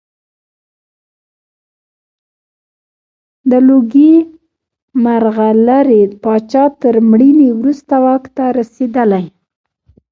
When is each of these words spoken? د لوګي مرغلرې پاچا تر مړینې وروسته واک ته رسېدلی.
د 3.49 3.51
لوګي 3.67 4.13
مرغلرې 5.03 6.03
پاچا 6.23 6.63
تر 6.81 6.95
مړینې 7.09 7.49
وروسته 7.59 7.93
واک 8.05 8.23
ته 8.35 8.45
رسېدلی. 8.57 9.25